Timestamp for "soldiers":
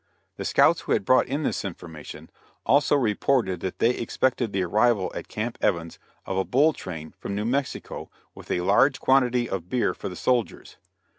10.15-10.77